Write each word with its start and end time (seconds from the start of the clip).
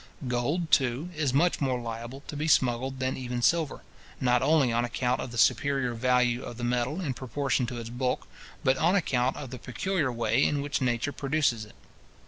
Gold, 0.27 0.71
too, 0.71 1.11
is 1.15 1.31
much 1.31 1.61
more 1.61 1.79
liable 1.79 2.21
to 2.25 2.35
be 2.35 2.47
smuggled 2.47 2.97
than 2.97 3.15
even 3.15 3.43
silver; 3.43 3.83
not 4.19 4.41
only 4.41 4.73
on 4.73 4.83
account 4.83 5.21
of 5.21 5.29
the 5.31 5.37
superior 5.37 5.93
value 5.93 6.41
of 6.43 6.57
the 6.57 6.63
metal 6.63 6.99
in 6.99 7.13
proportion 7.13 7.67
to 7.67 7.77
its 7.77 7.91
bulk, 7.91 8.25
but 8.63 8.77
on 8.77 8.95
account 8.95 9.37
of 9.37 9.51
the 9.51 9.59
peculiar 9.59 10.11
way 10.11 10.43
in 10.43 10.59
which 10.63 10.81
nature 10.81 11.11
produces 11.11 11.65
it. 11.65 11.75